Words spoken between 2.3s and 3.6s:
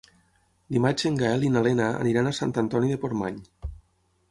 a Sant Antoni de Portmany.